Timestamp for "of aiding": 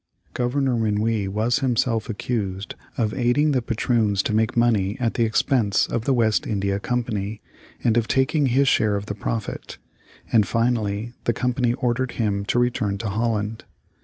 2.97-3.51